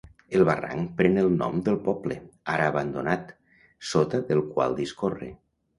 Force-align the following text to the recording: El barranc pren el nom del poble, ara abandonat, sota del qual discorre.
El 0.37 0.43
barranc 0.47 0.95
pren 1.01 1.19
el 1.25 1.29
nom 1.41 1.61
del 1.69 1.77
poble, 1.89 2.19
ara 2.57 2.73
abandonat, 2.75 3.31
sota 3.93 4.27
del 4.33 4.45
qual 4.55 4.81
discorre. 4.85 5.35